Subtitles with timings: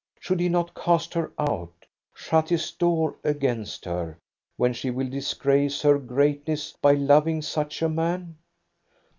[0.19, 4.17] Should he not cast her out, shut his door against her,
[4.57, 8.37] when she will dis grace her greatness by loving such a man?